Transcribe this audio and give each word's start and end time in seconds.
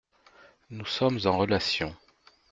Nous 0.71 0.87
sommes 0.87 1.19
en 1.25 1.37
relation. 1.37 1.95